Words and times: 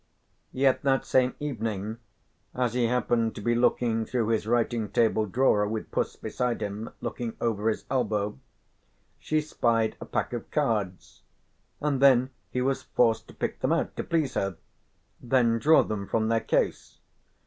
Yet 0.51 0.81
that 0.81 1.05
same 1.05 1.35
evening, 1.39 1.99
as 2.55 2.73
he 2.73 2.87
happened 2.87 3.35
to 3.35 3.41
be 3.41 3.53
looking 3.53 4.03
through 4.03 4.29
his 4.29 4.47
writing 4.47 4.89
table 4.89 5.27
drawer 5.27 5.67
with 5.67 5.91
Puss 5.91 6.15
beside 6.15 6.59
him 6.63 6.89
looking 7.01 7.37
over 7.39 7.69
his 7.69 7.85
elbow, 7.87 8.39
she 9.19 9.41
spied 9.41 9.95
a 10.01 10.05
pack 10.07 10.33
of 10.33 10.49
cards, 10.49 11.21
and 11.79 12.01
then 12.01 12.31
he 12.49 12.63
was 12.63 12.81
forced 12.81 13.27
to 13.27 13.35
pick 13.35 13.59
them 13.59 13.71
out 13.73 13.95
to 13.95 14.03
please 14.03 14.33
her, 14.33 14.57
then 15.21 15.59
draw 15.59 15.83
them 15.83 16.07
from 16.07 16.29
their 16.29 16.41
case. 16.41 16.97